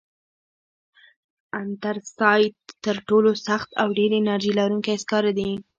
[1.61, 5.51] انترسایت تر ټولو سخت او ډېر انرژي لرونکی سکاره دي.